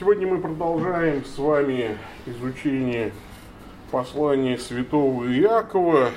[0.00, 3.12] Сегодня мы продолжаем с вами изучение
[3.90, 6.08] послания святого Иакова,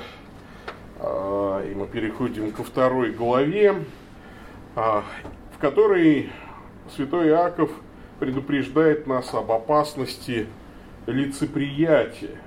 [1.00, 3.74] а, и мы переходим ко второй главе,
[4.74, 5.04] а,
[5.54, 6.30] в которой
[6.96, 7.70] святой Иаков
[8.20, 10.46] предупреждает нас об опасности
[11.06, 12.40] лицеприятия.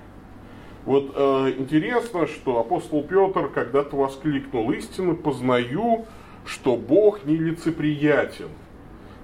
[0.86, 6.08] Вот э, интересно, что апостол Петр когда-то воскликнул, истину познаю,
[6.46, 8.50] что Бог не лицеприятен–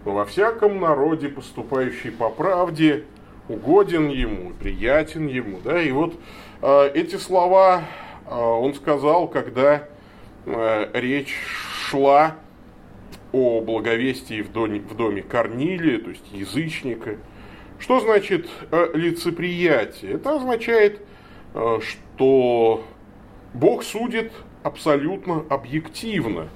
[0.05, 3.05] во всяком народе, поступающий по правде,
[3.49, 5.59] угоден ему, приятен ему.
[5.63, 5.81] Да?
[5.81, 6.15] И вот
[6.61, 7.83] э, эти слова
[8.25, 9.87] э, он сказал, когда
[10.45, 11.35] э, речь
[11.87, 12.35] шла
[13.31, 17.17] о благовестии в доме, в доме Корнилия, то есть язычника.
[17.79, 20.13] Что значит э, лицеприятие?
[20.13, 21.01] Это означает,
[21.53, 22.83] э, что
[23.53, 24.31] Бог судит
[24.63, 26.49] абсолютно объективно.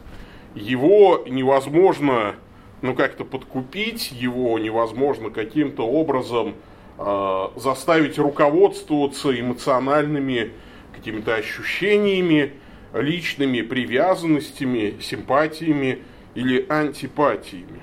[0.56, 2.36] Его невозможно
[2.82, 6.56] ну, как-то подкупить его невозможно каким-то образом
[6.98, 10.52] э, заставить руководствоваться эмоциональными
[10.94, 12.54] какими-то ощущениями,
[12.94, 16.00] личными привязанностями, симпатиями
[16.36, 17.82] или антипатиями.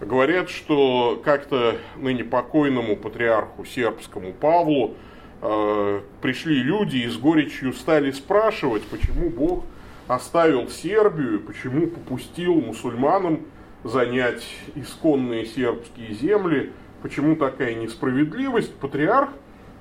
[0.00, 4.96] Говорят, что как-то ныне покойному патриарху сербскому Павлу
[5.40, 9.64] э, пришли люди и с горечью стали спрашивать, почему Бог
[10.08, 13.42] оставил Сербию, почему попустил мусульманам
[13.84, 14.44] занять
[14.74, 16.72] исконные сербские земли.
[17.02, 18.74] Почему такая несправедливость?
[18.74, 19.30] Патриарх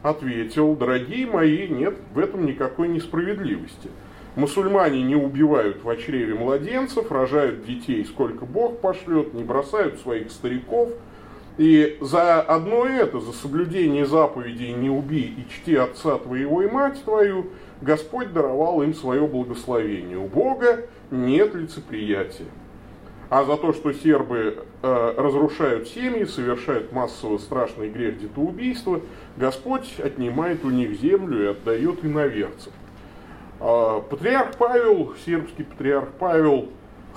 [0.01, 3.89] ответил, дорогие мои, нет в этом никакой несправедливости.
[4.35, 10.89] Мусульмане не убивают в чреве младенцев, рожают детей сколько Бог пошлет, не бросают своих стариков.
[11.57, 17.03] И за одно это, за соблюдение заповедей «не убей и чти отца твоего и мать
[17.03, 17.47] твою»,
[17.81, 20.17] Господь даровал им свое благословение.
[20.17, 22.47] У Бога нет лицеприятия
[23.31, 28.99] а за то, что сербы э, разрушают семьи, совершают массово страшный грех детоубийства,
[29.37, 32.73] Господь отнимает у них землю и отдает иноверцам.
[33.61, 36.67] Э, патриарх Павел, сербский патриарх Павел,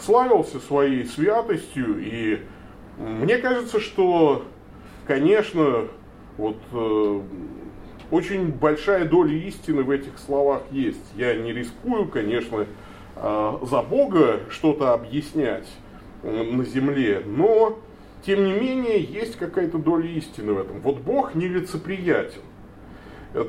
[0.01, 2.43] славился своей святостью, и
[2.97, 4.45] мне кажется, что,
[5.09, 5.89] конечно,
[6.37, 7.21] вот э,
[8.13, 11.05] очень большая доля истины в этих словах есть.
[11.17, 12.67] Я не рискую, конечно,
[13.17, 15.67] э, за Бога что-то объяснять,
[16.25, 17.79] на земле, но,
[18.25, 20.81] тем не менее, есть какая-то доля истины в этом.
[20.81, 22.41] Вот Бог нелицеприятен.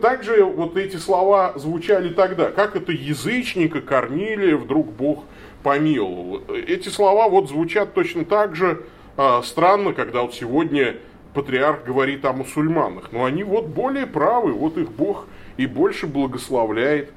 [0.02, 5.26] Также вот эти слова звучали тогда, как это язычника Корнилия вдруг Бог
[5.62, 6.42] помиловал.
[6.50, 8.84] Эти слова вот звучат точно так же
[9.16, 10.96] а, странно, когда вот сегодня
[11.36, 13.12] патриарх говорит о мусульманах.
[13.12, 17.12] Но они вот более правы, вот их Бог и больше благословляет.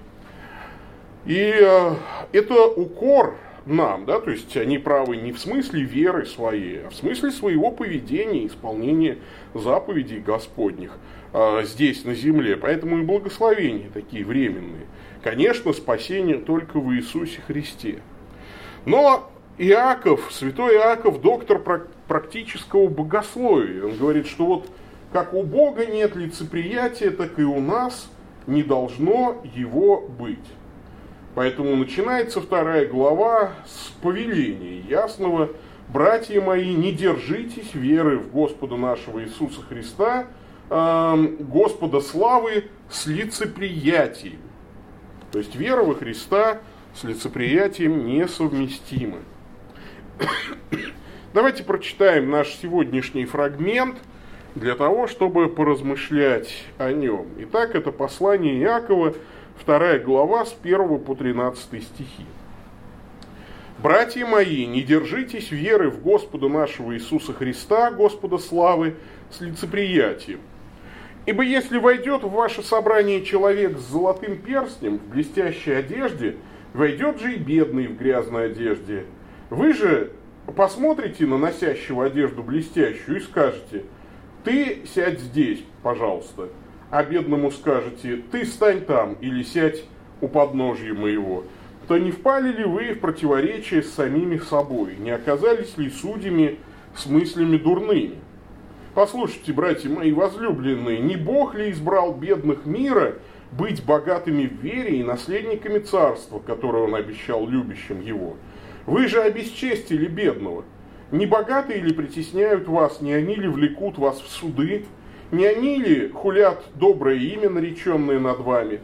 [1.25, 1.96] И а,
[2.32, 3.34] это укор
[3.71, 7.71] нам, да, то есть они правы не в смысле веры своей, а в смысле своего
[7.71, 9.19] поведения, исполнения
[9.55, 10.93] заповедей Господних
[11.33, 12.56] э, здесь, на земле.
[12.56, 14.87] Поэтому и благословения такие временные.
[15.23, 17.99] Конечно, спасение только в Иисусе Христе.
[18.84, 21.62] Но Иаков, святой Иаков, доктор
[22.06, 24.71] практического богословия, он говорит, что вот
[25.12, 28.11] как у Бога нет лицеприятия, так и у нас
[28.47, 30.39] не должно его быть.
[31.38, 35.50] Поэтому начинается вторая глава с повеления ясного
[35.87, 40.26] «Братья мои, не держитесь веры в Господа нашего Иисуса Христа,
[40.69, 44.41] э, Господа славы с лицеприятием».
[45.31, 46.59] То есть вера во Христа
[46.93, 49.19] с лицеприятием несовместимы.
[51.34, 53.99] Давайте прочитаем наш сегодняшний фрагмент
[54.56, 57.28] для того, чтобы поразмышлять о нем.
[57.38, 59.15] Итак, это послание Иакова,
[59.58, 62.24] Вторая глава с 1 по 13 стихи.
[63.82, 68.94] «Братья мои, не держитесь веры в Господа нашего Иисуса Христа, Господа славы,
[69.30, 70.41] с лицеприятием.
[71.26, 76.36] Ибо если войдет в ваше собрание человек с золотым перстнем в блестящей одежде,
[76.72, 79.06] войдет же и бедный в грязной одежде.
[79.50, 80.12] Вы же
[80.56, 83.84] посмотрите на носящего одежду блестящую и скажете,
[84.44, 86.49] ты сядь здесь, пожалуйста
[86.90, 89.85] а бедному скажете, ты стань там или сядь
[90.20, 91.44] у подножья моего,
[91.87, 96.58] то не впали ли вы в противоречие с самими собой, не оказались ли судьями
[96.94, 98.17] с мыслями дурными?
[98.94, 103.17] Послушайте, братья мои возлюбленные, не Бог ли избрал бедных мира
[103.52, 108.37] быть богатыми в вере и наследниками царства, которое он обещал любящим его?
[108.87, 110.64] Вы же обесчестили бедного.
[111.11, 114.85] Не богатые ли притесняют вас, не они ли влекут вас в суды,
[115.30, 118.80] не они ли хулят доброе имя, нареченное над вами?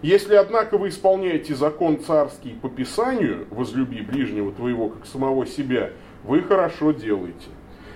[0.00, 5.90] Если, однако, вы исполняете закон царский по Писанию, возлюби ближнего твоего, как самого себя,
[6.24, 7.48] вы хорошо делаете.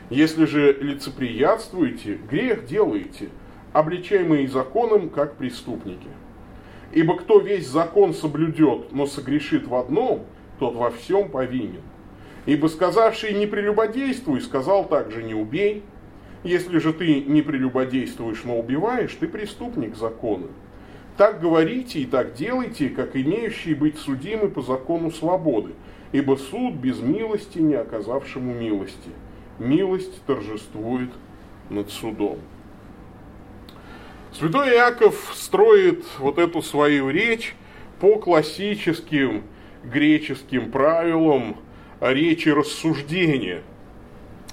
[0.09, 3.31] Если же лицеприятствуете, грех делаете,
[3.73, 6.09] обличаемые законом, как преступники.
[6.93, 10.27] Ибо кто весь закон соблюдет, но согрешит в одном,
[10.59, 11.83] тот во всем повинен.
[12.47, 15.83] Ибо сказавший «не прелюбодействуй», сказал также «не убей».
[16.47, 20.47] Если же ты не прелюбодействуешь, но убиваешь, ты преступник закона.
[21.17, 25.73] Так говорите и так делайте, как имеющие быть судимы по закону свободы,
[26.13, 29.11] ибо суд без милости не оказавшему милости.
[29.59, 31.11] Милость торжествует
[31.69, 32.39] над судом.
[34.33, 37.57] Святой Иаков строит вот эту свою речь
[37.99, 39.43] по классическим
[39.83, 41.57] греческим правилам
[42.01, 43.63] речи рассуждения.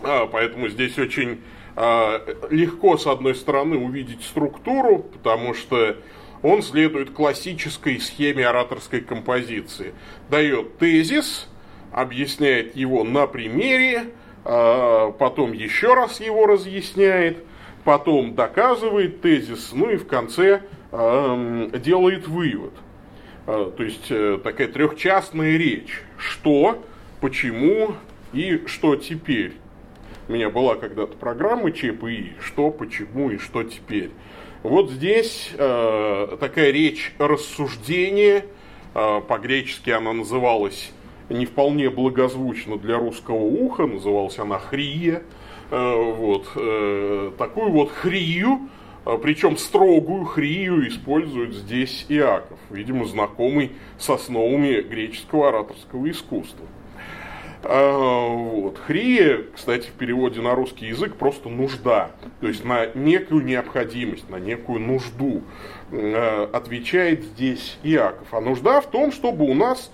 [0.02, 1.40] А, поэтому здесь очень
[1.76, 5.98] легко, с одной стороны, увидеть структуру, потому что
[6.44, 9.94] он следует классической схеме ораторской композиции.
[10.30, 11.48] Дает тезис,
[11.92, 14.12] объясняет его на примере,
[14.46, 17.44] а, потом еще раз его разъясняет,
[17.86, 20.62] потом доказывает тезис, ну и в конце
[20.92, 22.74] делает вывод.
[23.48, 26.02] А, то есть э, такая трехчастная речь.
[26.18, 26.84] Что,
[27.20, 27.96] почему
[28.32, 29.54] и что теперь.
[30.30, 34.12] У меня была когда-то программа ЧПИ, что, почему и что теперь.
[34.64, 38.46] Вот здесь э, такая речь рассуждения,
[38.96, 40.94] э, по-гречески она называлась
[41.30, 45.24] не вполне благозвучно для русского уха, называлась она хрия.
[45.72, 48.70] Э, вот, э, такую вот хрию,
[49.06, 56.66] э, причем строгую хрию использует здесь Иаков, видимо, знакомый с основами греческого ораторского искусства.
[57.64, 58.78] А, вот.
[58.86, 62.12] Хрия, кстати, в переводе на русский язык просто нужда,
[62.42, 65.44] то есть на некую необходимость, на некую нужду
[65.92, 68.28] э, отвечает здесь Иаков.
[68.32, 69.92] А нужда в том, чтобы у нас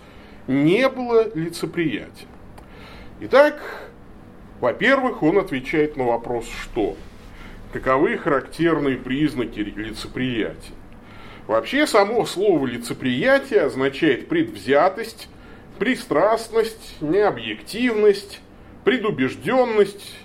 [0.48, 2.28] не было лицеприятия.
[3.22, 3.62] Итак,
[4.60, 6.96] во-первых, он отвечает на вопрос «что?».
[7.72, 10.74] Каковы характерные признаки лицеприятия?
[11.46, 15.30] Вообще, само слово лицеприятие означает предвзятость,
[15.80, 18.42] пристрастность, необъективность,
[18.84, 20.16] предубежденность,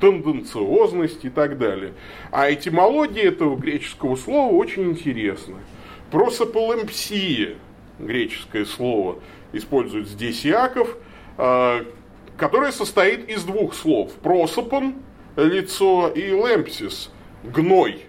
[0.00, 1.94] тенденциозность и так далее.
[2.30, 5.56] А этимология этого греческого слова очень интересна.
[6.10, 7.56] Просополемпсия,
[7.98, 9.20] греческое слово,
[9.52, 10.96] использует здесь Яков,
[11.36, 11.84] а,
[12.36, 14.12] которое состоит из двух слов.
[14.14, 14.94] Просопон–
[15.36, 17.10] лицо и лемпсис–
[17.44, 18.06] гной.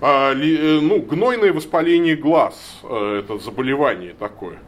[0.00, 4.58] А, э, ну, гнойное воспаление глаз э,– это заболевание такое.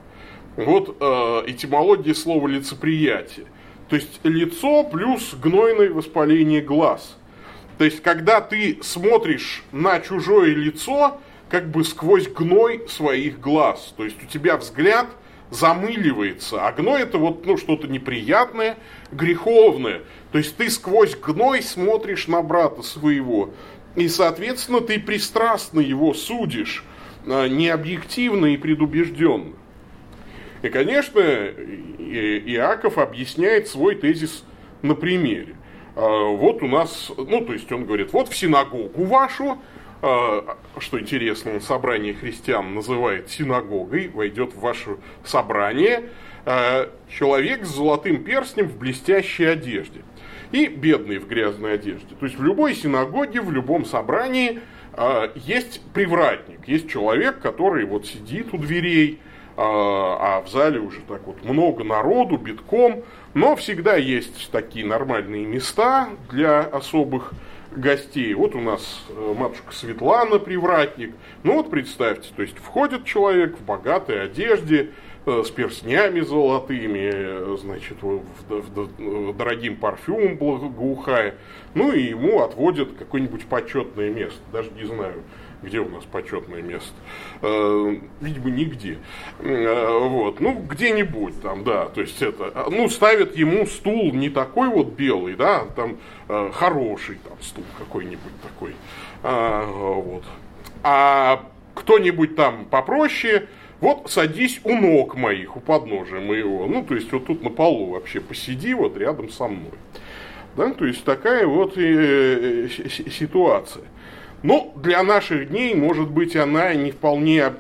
[0.65, 1.05] Вот э,
[1.47, 3.47] этимология слова лицеприятие.
[3.89, 7.17] То есть лицо плюс гнойное воспаление глаз.
[7.79, 13.95] То есть, когда ты смотришь на чужое лицо, как бы сквозь гной своих глаз.
[13.97, 15.07] То есть у тебя взгляд
[15.51, 18.77] замыливается, а гной это вот ну, что-то неприятное,
[19.13, 20.03] греховное.
[20.33, 23.51] То есть ты сквозь гной смотришь на брата своего,
[23.95, 26.85] и, соответственно, ты пристрастно его судишь,
[27.27, 29.55] э, необъективно и предубежденно.
[30.63, 34.45] И, конечно, Иаков объясняет свой тезис
[34.83, 35.57] на примере.
[35.95, 39.59] А, вот у нас, ну, то есть он говорит, вот в синагогу вашу,
[40.01, 46.11] а, что интересно, он собрание христиан называет синагогой, войдет в ваше собрание
[46.45, 50.03] а, человек с золотым перстнем в блестящей одежде
[50.53, 52.15] и бедный в грязной одежде.
[52.19, 54.61] То есть в любой синагоге, в любом собрании
[55.35, 59.21] есть привратник, есть человек, который вот сидит у дверей,
[59.57, 65.47] а, а в зале уже так вот много народу, битком, но всегда есть такие нормальные
[65.47, 67.33] места для особых
[67.75, 68.35] гостей.
[68.35, 71.15] Вот у нас э, матушка Светлана, привратник.
[71.43, 74.91] Ну вот представьте, то есть входит человек в богатой одежде,
[75.27, 81.35] с перстнями золотыми, э, значит, в, в, в, дорогим парфюмом благоухая.
[81.75, 85.23] Ну и ему отводят какое-нибудь почетное место, даже не знаю,
[85.63, 86.95] где у нас почетное место?
[87.43, 88.99] Э, видимо, нигде.
[89.41, 90.41] Э, вот.
[90.41, 91.87] Ну, где-нибудь там, да.
[91.87, 95.99] То есть это, ну, ставят ему стул не такой вот белый, да, там
[96.29, 98.75] э, хороший там стул какой-нибудь такой.
[99.23, 100.25] А, вот.
[100.83, 101.45] А
[101.75, 103.49] кто-нибудь там попроще,
[103.81, 106.67] вот садись у ног моих, у подножия моего.
[106.67, 109.73] Ну, то есть вот тут на полу вообще посиди вот рядом со мной.
[110.57, 112.69] Да, то есть такая вот и,
[113.11, 113.85] ситуация.
[114.43, 117.53] Ну, для наших дней, может быть, она не вполне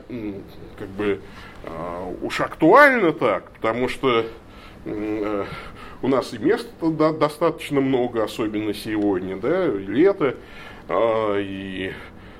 [0.78, 1.20] как бы
[1.64, 4.24] а, уж актуальна так, потому что
[4.84, 5.44] э,
[6.02, 6.70] у нас и места
[7.12, 10.36] достаточно много, особенно сегодня, да, лето,
[10.88, 11.92] а, и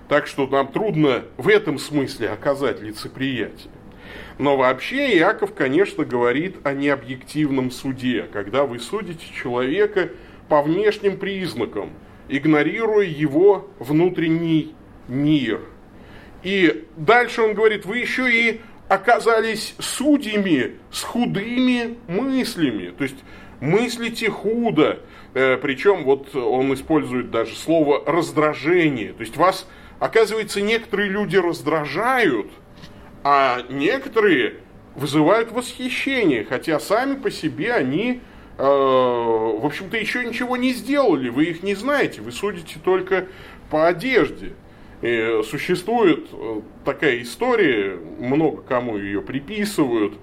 [0.09, 3.73] так что нам трудно в этом смысле оказать лицеприятие.
[4.39, 10.11] Но вообще Иаков, конечно, говорит о необъективном суде, когда вы судите человека
[10.49, 11.91] по внешним признакам,
[12.29, 14.75] игнорируя его внутренний
[15.09, 15.61] мир.
[16.43, 22.93] И дальше он говорит, вы еще и оказались судьями с худыми мыслями.
[22.97, 23.17] То есть
[23.61, 25.01] мыслите худо.
[25.35, 29.13] Э, Причем вот он использует даже слово раздражение.
[29.13, 32.49] То есть вас, оказывается, некоторые люди раздражают,
[33.25, 34.57] а некоторые
[34.95, 38.21] вызывают восхищение, хотя сами по себе они,
[38.59, 43.27] э, в общем-то, еще ничего не сделали, вы их не знаете, вы судите только
[43.71, 44.53] по одежде.
[45.01, 50.15] И существует э, такая история, много кому ее приписывают,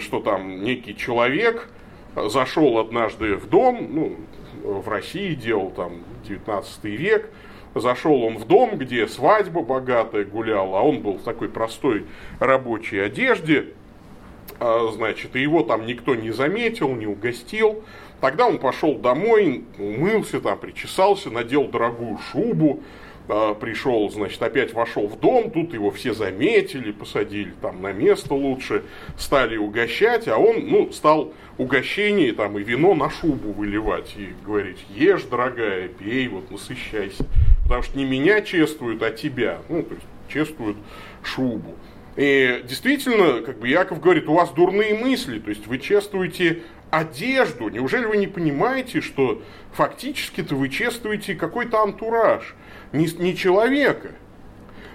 [0.00, 1.68] что там некий человек
[2.14, 4.16] зашел однажды в дом, ну,
[4.62, 7.30] в России делал там 19 век,
[7.80, 12.04] зашел он в дом, где свадьба богатая гуляла, а он был в такой простой
[12.38, 13.68] рабочей одежде,
[14.60, 17.82] а, значит, и его там никто не заметил, не угостил.
[18.20, 22.82] Тогда он пошел домой, умылся там, причесался, надел дорогую шубу,
[23.28, 28.34] а, пришел, значит, опять вошел в дом, тут его все заметили, посадили там на место
[28.34, 28.84] лучше,
[29.18, 34.78] стали угощать, а он, ну, стал угощение там и вино на шубу выливать и говорить,
[34.88, 37.26] ешь, дорогая, пей, вот, насыщайся,
[37.68, 40.78] потому что не меня чествуют, а тебя, ну, то есть чествуют
[41.22, 41.76] шубу.
[42.16, 47.68] И действительно, как бы Яков говорит, у вас дурные мысли, то есть вы чествуете одежду.
[47.68, 52.54] Неужели вы не понимаете, что фактически-то вы чествуете какой-то антураж,
[52.92, 54.12] не, не человека?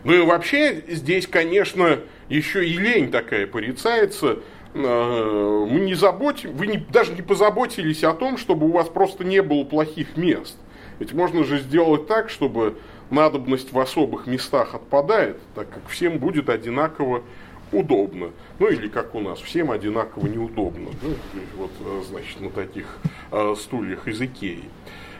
[0.03, 4.39] Ну и вообще здесь, конечно, еще и лень такая порицается.
[4.73, 9.23] Э, мы не заботим, вы не, даже не позаботились о том, чтобы у вас просто
[9.23, 10.57] не было плохих мест.
[10.99, 12.77] Ведь можно же сделать так, чтобы
[13.09, 17.23] надобность в особых местах отпадает, так как всем будет одинаково
[17.71, 18.31] удобно.
[18.59, 20.89] Ну или как у нас, всем одинаково неудобно.
[21.01, 21.15] Ну,
[21.57, 22.85] вот, э, значит, на таких
[23.31, 24.63] э, стульях из Икеи.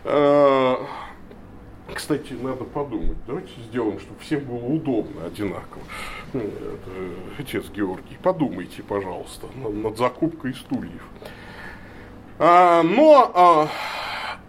[0.04, 0.76] Э,
[1.94, 3.18] кстати, надо подумать.
[3.28, 5.84] Давайте сделаем, чтобы всем было удобно, одинаково.
[6.34, 11.04] Ну, это, отец Георгий, подумайте, пожалуйста, над, над закупкой стульев.
[12.40, 13.70] А, но а,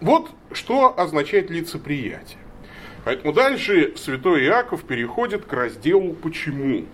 [0.00, 2.38] вот что означает лицеприятие.
[3.04, 6.84] Поэтому дальше святой Иаков переходит к разделу «почему».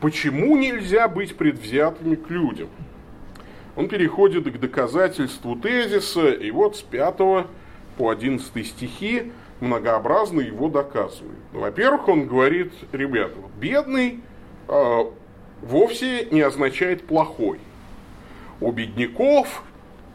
[0.00, 2.68] Почему нельзя быть предвзятыми к людям?
[3.76, 7.16] Он переходит к доказательству тезиса, и вот с 5
[7.96, 11.38] по 11 стихи многообразно его доказывает.
[11.52, 14.20] Ну, во-первых, он говорит, ребята, бедный
[14.68, 15.04] э,
[15.62, 17.58] вовсе не означает плохой.
[18.60, 19.62] У бедняков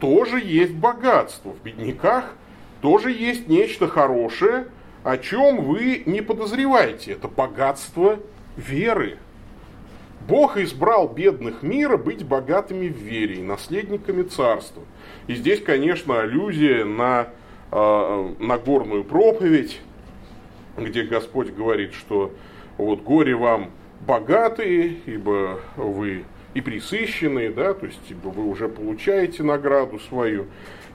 [0.02, 1.52] тоже есть богатство.
[1.52, 2.34] В бедняках
[2.82, 4.66] тоже есть нечто хорошее–
[5.04, 7.12] о чем вы не подозреваете.
[7.12, 8.18] Это богатство
[8.56, 9.18] веры.
[10.28, 14.82] Бог избрал бедных мира быть богатыми в вере и наследниками царства.
[15.26, 17.28] И здесь, конечно, аллюзия на
[17.72, 19.80] э, Нагорную проповедь,
[20.76, 22.32] где Господь говорит, что
[22.78, 23.72] вот горе вам
[24.06, 30.46] богатые, ибо вы и присыщенные, да, то есть ибо вы уже получаете награду свою.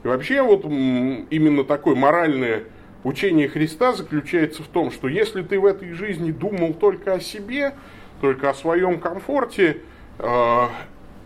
[0.03, 2.63] И вообще вот именно такое моральное
[3.03, 7.73] Учение Христа заключается в том, что если ты в этой жизни думал только о себе,
[8.21, 9.77] только о своем комфорте,
[10.19, 10.67] э,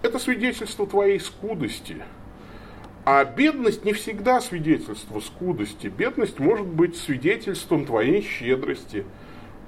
[0.03, 1.97] это свидетельство твоей скудости.
[3.03, 5.87] А бедность не всегда свидетельство скудости.
[5.87, 9.05] Бедность может быть свидетельством твоей щедрости.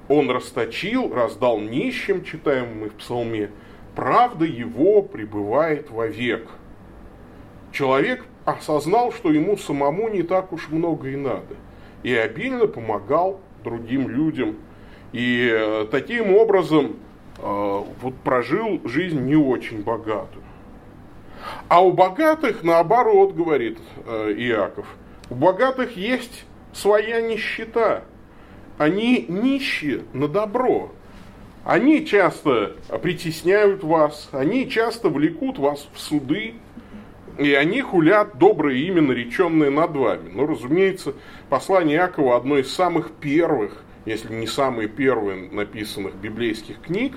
[0.08, 3.50] Он расточил, раздал нищим, читаем мы в псалме,
[3.94, 6.48] правда его пребывает вовек.
[7.72, 11.56] Человек осознал, что ему самому не так уж много и надо
[12.04, 14.56] и обильно помогал другим людям.
[15.12, 16.96] И э, таким образом
[17.38, 20.44] э, вот прожил жизнь не очень богатую.
[21.68, 24.86] А у богатых, наоборот, говорит э, Иаков,
[25.30, 28.04] у богатых есть своя нищета.
[28.76, 30.92] Они нищие на добро.
[31.64, 36.54] Они часто притесняют вас, они часто влекут вас в суды,
[37.38, 40.30] и они хулят доброе имя, нареченное над вами.
[40.32, 41.14] Но, разумеется,
[41.48, 47.14] послание Иакова одно из самых первых, если не самые первые написанных библейских книг.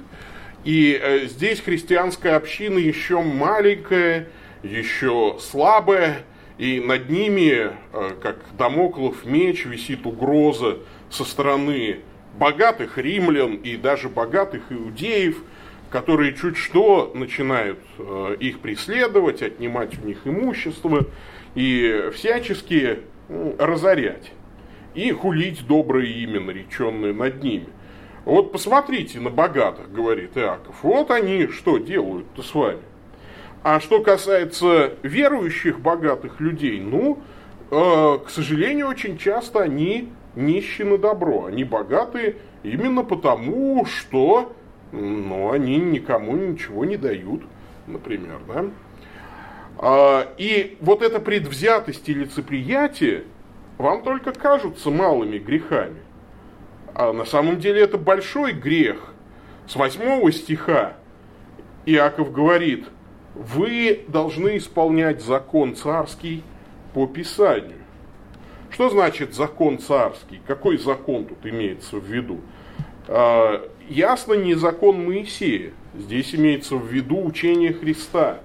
[0.63, 4.29] И э, здесь христианская община еще маленькая,
[4.63, 6.23] еще слабая,
[6.57, 11.99] и над ними, э, как домоклов меч, висит угроза со стороны
[12.37, 15.37] богатых римлян и даже богатых иудеев–
[15.89, 21.05] которые чуть что начинают э, их преследовать, отнимать у них имущество
[21.55, 24.31] и всячески ну, разорять
[24.93, 27.67] и хулить доброе имя, нареченное над ними.
[28.25, 30.75] Вот посмотрите на богатых, говорит Иаков.
[30.83, 32.81] Вот они что делают-то с вами.
[33.63, 37.19] А что касается верующих богатых людей, ну,
[37.71, 41.45] э, к сожалению, очень часто они нищи на добро.
[41.45, 44.53] Они богаты именно потому, что
[44.91, 47.43] ну, они никому ничего не дают,
[47.87, 48.39] например.
[48.47, 48.65] Да?
[49.79, 53.25] А, и вот эта предвзятость и лицеприятие
[53.77, 56.01] вам только кажутся малыми грехами.
[56.93, 59.13] А на самом деле это большой грех.
[59.67, 60.93] С восьмого стиха
[61.85, 62.87] Иаков говорит,
[63.35, 66.43] вы должны исполнять закон царский
[66.93, 67.76] по Писанию.
[68.71, 70.41] Что значит закон царский?
[70.45, 72.41] Какой закон тут имеется в виду?
[73.07, 75.71] А, ясно, не закон Моисея.
[75.95, 78.39] Здесь имеется в виду учение Христа.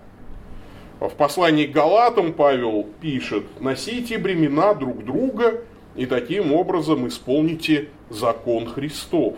[1.00, 5.60] В послании к Галатам Павел пишет, носите бремена друг друга
[5.96, 9.36] и таким образом исполните закон Христов.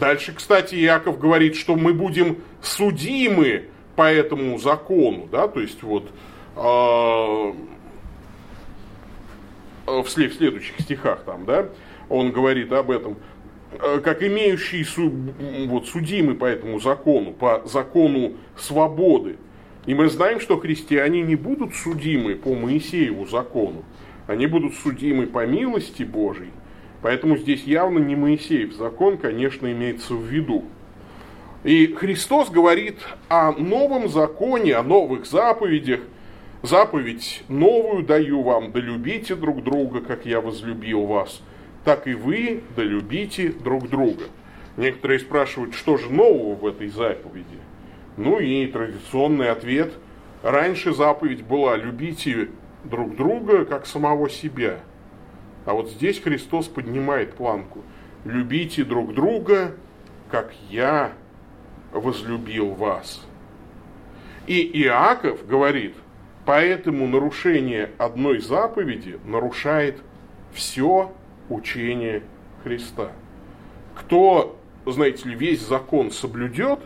[0.00, 6.10] Дальше, кстати, Иаков говорит, что мы будем судимы по этому закону, да, то есть вот
[6.56, 7.52] э,
[10.02, 11.68] в следующих стихах там, да,
[12.08, 13.16] он говорит об этом,
[13.72, 14.86] э, как имеющий
[15.66, 19.36] вот, судимый по этому закону, по закону свободы.
[19.86, 23.84] И мы знаем, что христиане не будут судимы по Моисееву закону,
[24.26, 26.50] они будут судимы по милости Божьей.
[27.02, 30.64] Поэтому здесь явно не Моисеев закон, конечно, имеется в виду.
[31.64, 36.00] И Христос говорит о новом законе, о новых заповедях.
[36.62, 41.40] Заповедь новую даю вам, да любите друг друга, как я возлюбил вас,
[41.84, 44.24] так и вы да любите друг друга.
[44.76, 47.58] Некоторые спрашивают, что же нового в этой заповеди?
[48.18, 49.94] Ну и традиционный ответ.
[50.42, 52.50] Раньше заповедь была «любите
[52.84, 54.80] друг друга, как самого себя».
[55.64, 57.82] А вот здесь Христос поднимает планку.
[58.24, 59.74] «Любите друг друга,
[60.30, 61.12] как я
[61.92, 63.26] возлюбил вас».
[64.46, 65.94] И Иаков говорит,
[66.50, 70.02] поэтому нарушение одной заповеди нарушает
[70.52, 71.12] все
[71.48, 72.24] учение
[72.64, 73.12] Христа.
[73.94, 76.80] Кто, знаете ли, весь закон соблюдет,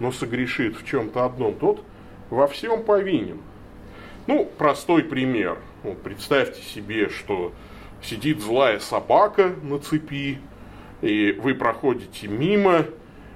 [0.00, 1.84] но согрешит в чем-то одном, тот
[2.30, 3.42] во всем повинен.
[4.26, 5.58] Ну, простой пример.
[5.82, 7.52] Вот представьте себе, что
[8.02, 10.38] сидит злая собака на цепи,
[11.02, 12.86] и вы проходите мимо,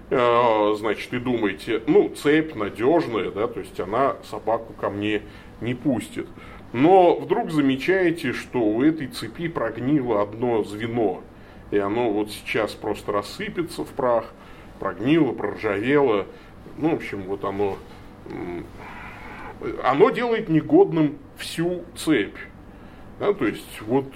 [0.08, 5.20] э, значит, и думаете, ну, цепь надежная, да, то есть она собаку ко мне
[5.60, 6.26] не пустит.
[6.72, 11.22] Но вдруг замечаете, что у этой цепи прогнило одно звено,
[11.70, 14.26] и оно вот сейчас просто рассыпется в прах,
[14.78, 16.26] прогнило, проржавело,
[16.78, 17.78] ну, в общем, вот оно,
[19.82, 22.36] оно делает негодным всю цепь.
[23.18, 24.12] Да, то есть, вот,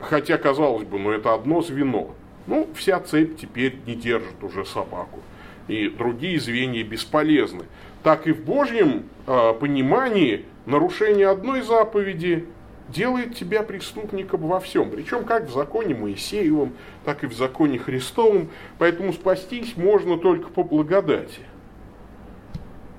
[0.00, 2.14] хотя, казалось бы, ну, это одно звено.
[2.46, 5.20] Ну, вся цепь теперь не держит уже собаку.
[5.68, 7.64] И другие звенья бесполезны.
[8.02, 12.46] Так и в Божьем э, понимании нарушение одной заповеди
[12.88, 14.90] делает тебя преступником во всем.
[14.90, 16.74] Причем как в законе Моисеевом,
[17.04, 18.50] так и в законе Христовом.
[18.78, 21.40] Поэтому спастись можно только по благодати.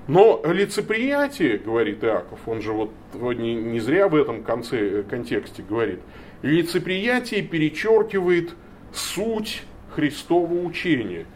[0.08, 6.00] Но лицеприятие, говорит Иаков, он же вот не, не зря в этом конце, контексте говорит,
[6.42, 8.54] лицеприятие перечеркивает
[8.92, 11.26] суть Христова учения,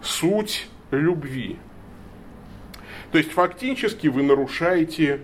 [0.00, 1.56] суть любви.
[3.10, 5.22] То есть фактически вы нарушаете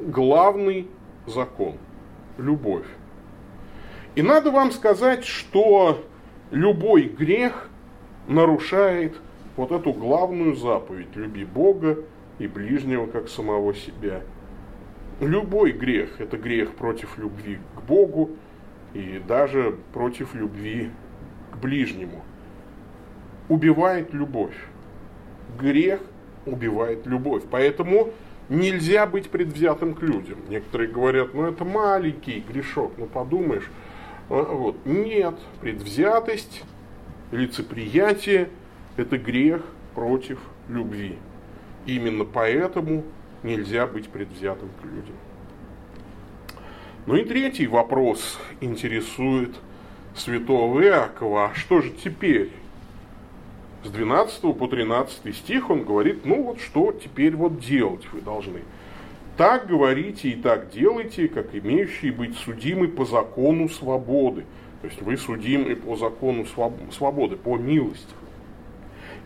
[0.00, 0.88] главный
[1.26, 1.74] закон–
[2.38, 2.86] любовь.
[4.14, 6.04] И надо вам сказать, что
[6.50, 7.68] любой грех
[8.26, 9.16] нарушает
[9.56, 11.98] вот эту главную заповедь– люби Бога
[12.38, 14.22] и ближнего как самого себя.
[15.20, 18.30] Любой грех– это грех против любви к Богу
[18.94, 20.90] и даже против любви
[21.52, 22.22] к ближнему.
[23.48, 24.56] Убивает любовь.
[25.58, 26.00] Грех
[26.46, 27.42] убивает любовь.
[27.50, 28.10] Поэтому
[28.50, 30.38] нельзя быть предвзятым к людям.
[30.48, 33.70] Некоторые говорят, ну это маленький грешок, ну подумаешь.
[34.28, 34.76] А, вот.
[34.84, 36.64] Нет, предвзятость,
[37.30, 38.50] лицеприятие–
[38.96, 39.62] это грех
[39.94, 41.16] против любви.
[41.86, 43.04] Именно поэтому
[43.42, 45.14] нельзя быть предвзятым к людям.
[47.06, 49.56] Ну и третий вопрос интересует
[50.14, 51.46] святого Иакова.
[51.46, 52.50] А что же теперь?
[53.82, 58.60] С 12 по 13 стих он говорит, ну вот что теперь вот делать вы должны.
[59.36, 64.44] Так говорите и так делайте, как имеющие быть судимы по закону свободы.
[64.82, 66.44] То есть вы судимы по закону
[66.90, 68.14] свободы, по милости.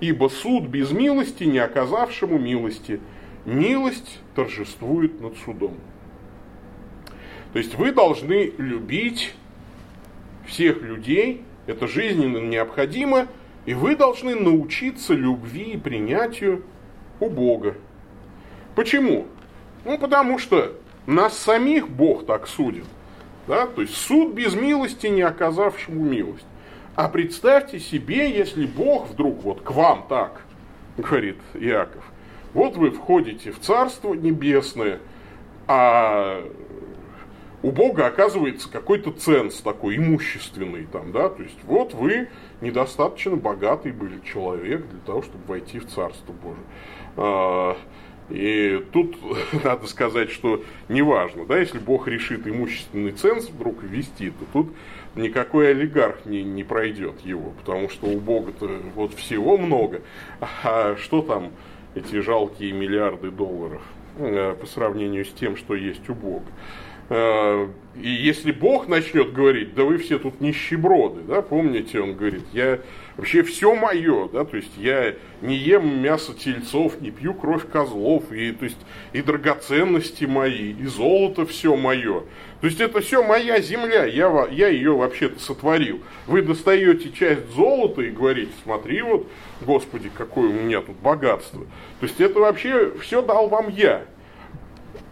[0.00, 3.00] Ибо суд без милости, не оказавшему милости,
[3.44, 5.74] милость торжествует над судом.
[7.52, 9.34] То есть вы должны любить
[10.46, 13.28] всех людей, это жизненно необходимо,
[13.66, 16.64] и вы должны научиться любви и принятию
[17.20, 17.74] у Бога.
[18.74, 19.27] Почему?
[19.85, 20.72] Ну, потому что
[21.07, 22.85] нас самих Бог так судит.
[23.46, 23.66] Да?
[23.66, 26.46] То есть суд без милости, не оказавшему милость.
[26.94, 30.42] А представьте себе, если Бог вдруг вот к вам так,
[30.96, 32.05] говорит Иаков,
[32.53, 35.00] вот вы входите в Царство Небесное,
[35.66, 36.48] а
[37.64, 42.29] у Бога оказывается какой-то ценз такой имущественный там, да, то есть вот вы
[42.61, 46.62] недостаточно богатый были человек для того, чтобы войти в Царство Божие.
[47.16, 47.74] А,
[48.29, 49.16] и тут
[49.64, 54.74] надо сказать, что неважно, да, если Бог решит имущественный ценз вдруг ввести, то тут
[55.14, 60.03] никакой олигарх не, не пройдет его, потому что у Бога-то вот всего много,
[60.62, 61.50] а что там
[61.94, 63.81] эти жалкие миллиарды долларов
[64.18, 66.44] э, по сравнению с тем, что есть у Бога.
[67.10, 72.42] Э, и если Бог начнет говорить, да вы все тут нищеброды, да, помните, он говорит,
[72.52, 72.80] я
[73.16, 78.32] вообще все мое, да, то есть я не ем мясо тельцов, не пью кровь козлов,
[78.32, 78.78] и, то есть
[79.12, 82.22] и драгоценности мои, и золото все мое.
[82.60, 86.00] То есть это все моя земля, я, я ее вообще-то сотворил.
[86.26, 89.28] Вы достаете часть золота и говорите, смотри вот,
[89.60, 91.60] Господи, какое у меня тут богатство.
[92.00, 94.06] То есть это вообще все дал вам я.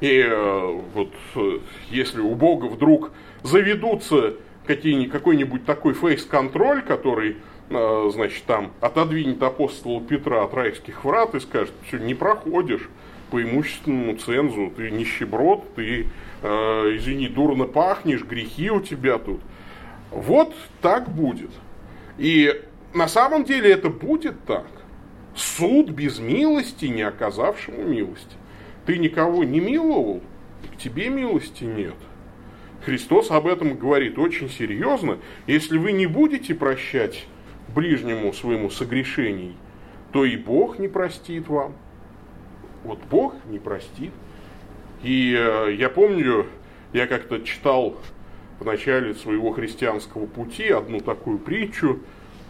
[0.01, 1.59] И э, вот э,
[1.91, 4.35] если у Бога вдруг заведутся
[4.67, 7.37] какой-нибудь такой фейс-контроль, который,
[7.71, 12.89] э, значит, там отодвинет апостола Петра от райских врат и скажет, что не проходишь
[13.31, 16.07] по имущественному цензу, ты нищеброд, ты,
[16.43, 19.41] извини, дурно пахнешь, грехи у тебя тут.
[20.11, 21.51] Вот так будет.
[22.19, 22.61] И
[22.93, 24.67] на самом деле это будет так.
[25.35, 28.37] Суд без милости, не оказавшему милости.
[28.87, 30.21] Ты никого не миловал,
[30.73, 31.95] к тебе милости нет.
[32.85, 35.19] Христос об этом говорит очень серьезно.
[35.47, 37.27] Если вы не будете прощать
[37.75, 39.57] ближнему своему согрешений,
[40.13, 41.75] то и Бог не простит вам.
[42.83, 44.11] Вот Бог не простит.
[45.05, 46.47] И э, я помню,
[46.93, 47.97] я как-то читал
[48.59, 52.01] в начале своего христианского пути одну такую притчу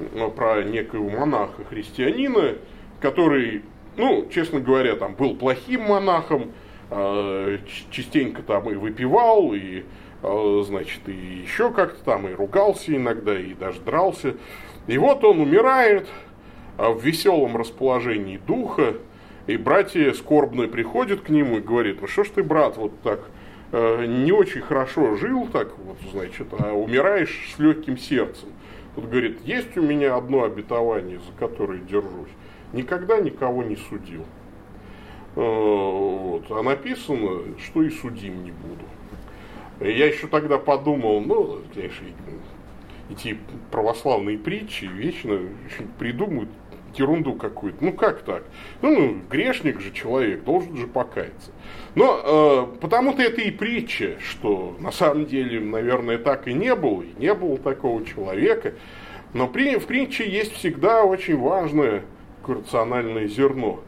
[0.01, 2.57] э, про некого монаха-христианина,
[3.01, 3.63] который
[3.97, 6.53] ну, честно говоря, там был плохим монахом,
[6.91, 7.59] э,
[7.91, 9.85] частенько там и выпивал, и,
[10.23, 14.37] э, значит, и еще как-то там и ругался иногда, и даже дрался.
[14.87, 16.09] И вот он умирает
[16.79, 18.95] э, в веселом расположении духа,
[19.47, 23.29] и братья скорбные приходят к нему и говорят, ну что ж ты, брат, вот так
[23.73, 28.51] не очень хорошо жил, так вот, значит, а умираешь с легким сердцем.
[28.95, 32.29] Тут говорит, есть у меня одно обетование, за которое держусь
[32.73, 34.25] никогда никого не судил.
[35.37, 36.51] Э, вот.
[36.51, 38.85] А написано, что и судим не буду.
[39.81, 42.07] Я еще тогда подумал, ну, конечно,
[43.11, 43.39] эти
[43.71, 45.41] православные притчи вечно
[45.99, 46.51] придумывают
[46.99, 47.85] ерунду какую-то.
[47.85, 48.45] Ну как так?
[48.81, 51.51] Ну, ну грешник же человек, должен же покаяться.
[51.95, 57.03] Но э, потому-то это и притча, что на самом деле, наверное, так и не было,
[57.03, 58.75] и не было такого человека.
[59.35, 62.03] Но при, в притче есть всегда очень важное
[62.49, 63.81] рациональное зерно.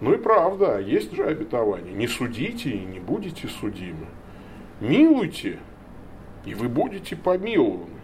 [0.00, 1.94] Ну и правда, есть же обетование.
[1.94, 4.06] Не судите и не будете судимы.
[4.80, 5.58] Милуйте,
[6.44, 7.94] и вы будете помилованы.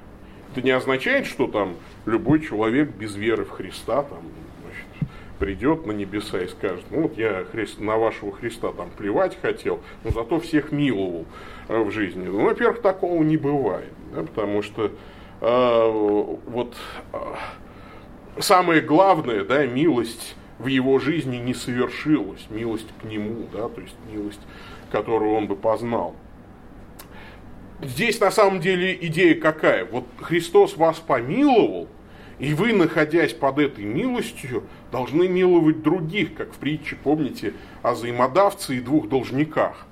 [0.52, 4.22] Это не означает, что там любой человек без веры в Христа там,
[4.62, 9.38] значит, придет на небеса и скажет, ну вот я Христ, на вашего Христа там плевать
[9.40, 11.26] хотел, но зато всех миловал
[11.68, 12.24] э, в жизни.
[12.26, 14.90] Ну, во-первых, такого не бывает, да, потому что
[15.40, 15.90] э,
[16.46, 16.74] вот
[17.12, 17.18] э,
[18.38, 23.94] самое главное, да, милость в его жизни не совершилась, милость к нему, да, то есть
[24.10, 24.40] милость,
[24.90, 26.14] которую он бы познал.
[27.82, 29.86] Здесь на самом деле идея какая?
[29.86, 31.88] Вот Христос вас помиловал,
[32.38, 38.76] и вы, находясь под этой милостью, должны миловать других, как в притче, помните, о взаимодавце
[38.76, 39.86] и двух должниках.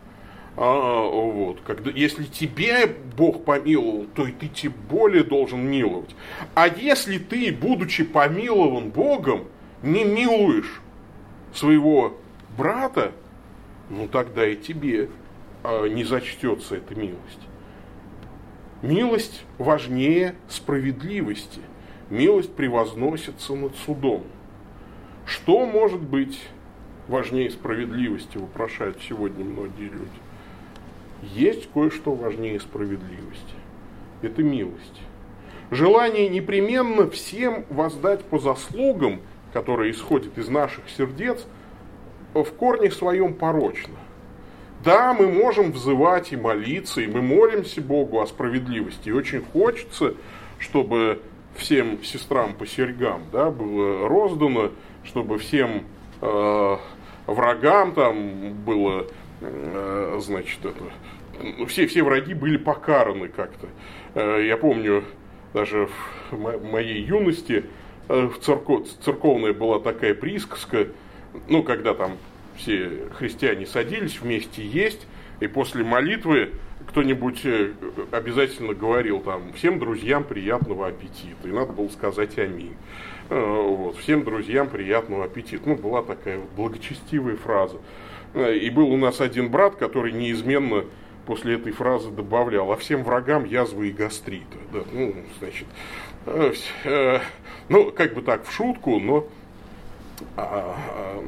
[0.61, 6.16] А, вот, когда, если тебе Бог помиловал, то и ты тем более должен миловать.
[6.57, 9.44] А если ты, будучи помилован Богом,
[9.85, 10.83] не милуешь
[11.55, 12.16] своего
[12.57, 13.12] брата,
[13.88, 15.11] ну тогда и тебе
[15.62, 17.47] а, не зачтется эта милость.
[18.83, 21.61] Милость важнее справедливости.
[22.11, 24.25] Милость превозносится над судом.
[25.25, 26.40] Что может быть
[27.07, 30.18] важнее справедливости, вопрошают сегодня многие люди
[31.23, 33.55] есть кое-что важнее справедливости.
[34.23, 35.01] Это милость.
[35.71, 39.21] Желание непременно всем воздать по заслугам,
[39.53, 41.45] которые исходят из наших сердец,
[42.35, 43.95] в корне своем порочно.
[44.85, 49.09] Да, мы можем взывать и молиться, и мы молимся Богу о справедливости.
[49.09, 50.15] И очень хочется,
[50.59, 51.21] чтобы
[51.55, 54.71] всем сестрам по серьгам да, было роздано,
[55.05, 55.85] чтобы всем
[56.21, 56.77] э,
[57.27, 59.07] врагам там было
[59.40, 60.85] значит, это,
[61.66, 63.68] все, все враги были покараны как-то.
[64.14, 65.05] Э, я помню,
[65.55, 65.88] даже
[66.31, 67.64] в моей юности
[68.09, 70.88] э, в церков, церковная была такая присказка,
[71.48, 72.16] ну, когда там
[72.57, 75.07] все христиане садились вместе есть,
[75.40, 76.51] и после молитвы
[76.88, 77.72] кто-нибудь э,
[78.11, 82.74] обязательно говорил там всем друзьям приятного аппетита, и надо было сказать аминь.
[83.31, 85.68] Вот, всем друзьям приятного аппетита.
[85.68, 87.77] Ну, была такая благочестивая фраза.
[88.35, 90.85] И был у нас один брат, который неизменно
[91.29, 94.57] после этой фразы добавлял, а всем врагам язвы и гастрита.
[94.73, 95.67] Да, ну, значит,
[96.25, 97.21] э, э,
[97.69, 99.27] ну, как бы так, в шутку, но,
[100.37, 101.25] а, а,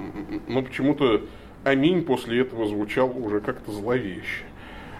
[0.48, 1.20] но почему-то
[1.64, 4.44] аминь после этого звучал уже как-то зловеще,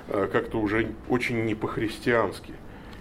[0.09, 2.53] э, как-то уже очень не по-христиански.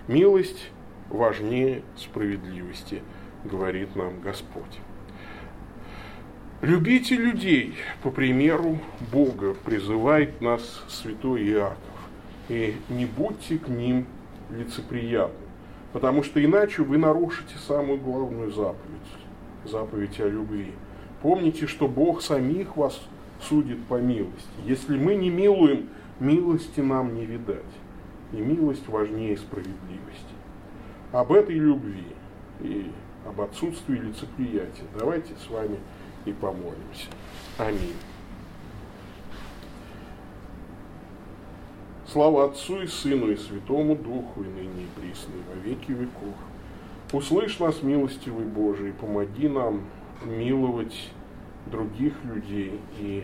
[0.08, 0.70] Милость
[1.10, 3.02] важнее справедливости,
[3.44, 4.80] говорит нам Господь.
[6.62, 8.80] Любите людей, по примеру
[9.14, 11.78] Бога, призывает нас святой Иаков.
[12.50, 14.06] И не будьте к ним
[14.50, 15.48] лицеприятны,
[15.94, 18.76] потому что иначе вы нарушите самую главную заповедь,
[19.64, 20.74] заповедь о любви.
[21.22, 23.00] Помните, что Бог самих вас
[23.42, 24.50] судит по милости.
[24.66, 25.88] Если мы не милуем,
[26.20, 27.64] милости нам не видать.
[28.34, 30.36] И милость важнее справедливости.
[31.14, 32.08] Об этой любви
[32.60, 32.92] и
[33.26, 35.80] об отсутствии лицеприятия давайте с вами
[36.26, 37.10] и помолимся.
[37.58, 37.96] Аминь.
[42.12, 46.36] Слава Отцу и Сыну и Святому Духу, и ныне и присно, и во веки веков.
[47.12, 49.82] Услышь нас, милостивый Божий, помоги нам
[50.26, 51.10] миловать
[51.68, 53.24] других людей и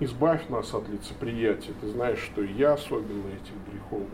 [0.00, 1.74] избавь нас от лицеприятия.
[1.80, 4.06] Ты знаешь, что я особенно этим грехом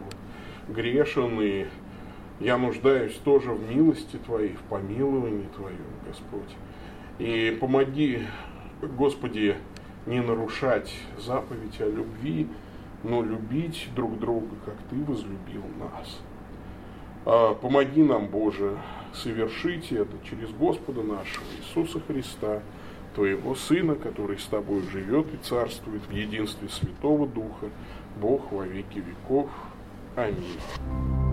[0.69, 1.67] грешен, и
[2.41, 6.57] я нуждаюсь тоже в милости Твоей, в помиловании Твоем, Господь.
[7.19, 8.27] И помоги,
[8.83, 9.57] Господи,
[10.07, 12.49] не нарушать заповедь о любви,
[13.03, 16.21] но любить друг друга, как Ты возлюбил нас.
[17.27, 18.79] А, помоги нам, Боже,
[19.13, 22.63] совершить это через Господа нашего Иисуса Христа,
[23.15, 27.69] Твоего Сына, который с Тобой живет и царствует в единстве Святого Духа,
[28.21, 29.51] Бог во веки веков.
[30.17, 31.30] Аминь.